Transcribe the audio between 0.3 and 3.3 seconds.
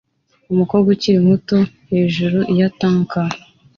Umukobwa ukiri muto hejuru ya tank